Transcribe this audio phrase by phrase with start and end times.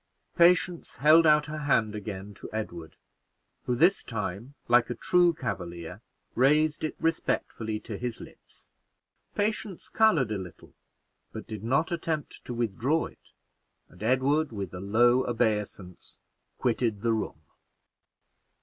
[0.35, 2.97] Patience held out her hand again to Edward,
[3.65, 6.01] who this time, like a true Cavalier,
[6.33, 8.71] raised it respectfully to his lips.
[9.35, 10.73] Patience colored a little,
[11.31, 13.33] but did not attempt to withdraw it,
[13.89, 16.19] and Edward, with a low obeisance,
[16.57, 17.39] quitted the room.